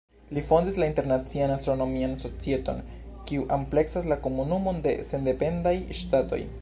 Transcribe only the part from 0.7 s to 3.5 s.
la Internacian Astronomian Societon, kiu